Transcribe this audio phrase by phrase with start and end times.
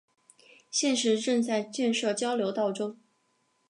[0.71, 2.97] 现时正在建设交流道中。